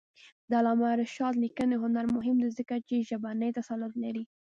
د 0.49 0.51
علامه 0.59 0.89
رشاد 1.01 1.33
لیکنی 1.43 1.75
هنر 1.83 2.05
مهم 2.15 2.37
دی 2.43 2.49
ځکه 2.57 2.75
چې 2.87 3.05
ژبنی 3.09 3.49
تسلط 3.57 3.93
لري. 4.03 4.23